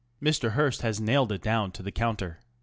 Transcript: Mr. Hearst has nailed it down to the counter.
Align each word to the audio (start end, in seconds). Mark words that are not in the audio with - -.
Mr. 0.19 0.53
Hearst 0.53 0.81
has 0.81 0.99
nailed 0.99 1.31
it 1.31 1.43
down 1.43 1.71
to 1.73 1.83
the 1.83 1.91
counter. 1.91 2.39